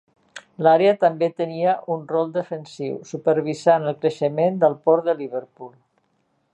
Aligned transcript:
L'àrea 0.67 0.93
també 1.03 1.27
tenia 1.41 1.73
un 1.95 2.01
rol 2.13 2.33
defensiu 2.39 2.97
supervisant 3.11 3.87
el 3.93 3.99
creixement 4.07 4.59
del 4.65 4.79
port 4.89 5.11
de 5.11 5.17
Liverpool. 5.23 5.75